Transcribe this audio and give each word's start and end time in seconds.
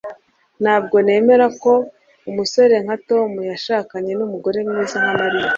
Ntabwo 0.61 0.95
nemera 1.05 1.45
ko 1.61 1.73
umusore 2.29 2.75
nka 2.83 2.95
Tom 3.07 3.29
yashakanye 3.51 4.11
numugore 4.13 4.59
mwiza 4.67 4.97
nka 5.03 5.13
Mariya 5.21 5.49